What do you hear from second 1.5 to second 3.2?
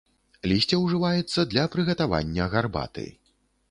для прыгатавання гарбаты.